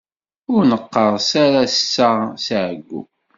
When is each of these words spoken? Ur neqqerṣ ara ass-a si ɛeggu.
Ur 0.53 0.61
neqqerṣ 0.71 1.29
ara 1.45 1.59
ass-a 1.65 2.09
si 2.43 2.55
ɛeggu. 2.67 3.01